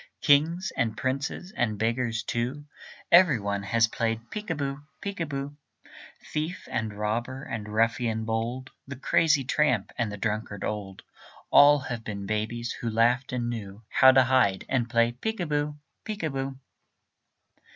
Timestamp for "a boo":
4.49-4.81, 5.19-5.55, 15.39-15.77, 16.23-16.57